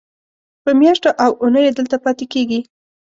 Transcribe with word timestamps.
په 0.63 0.69
میاشتو 0.79 1.09
او 1.23 1.31
اوونیو 1.43 1.75
دلته 1.77 1.95
پاتې 2.05 2.25
کېږي. 2.33 2.59